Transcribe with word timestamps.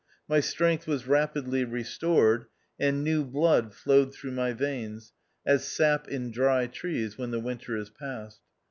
My 0.27 0.39
strength 0.39 0.87
was 0.87 1.05
rapidly 1.05 1.63
restored, 1.63 2.47
and 2.79 3.03
new 3.03 3.23
blood 3.23 3.71
flowed 3.75 4.15
through 4.15 4.31
my 4.31 4.51
veins, 4.51 5.13
as 5.45 5.63
sap 5.63 6.07
in 6.07 6.31
dry 6.31 6.65
trees 6.65 7.19
when 7.19 7.29
the 7.29 7.39
winter 7.39 7.77
is 7.77 7.91
past. 7.91 8.39